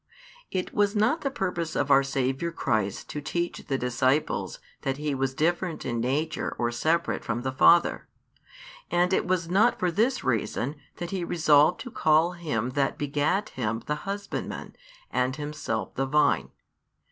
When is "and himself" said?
15.11-15.93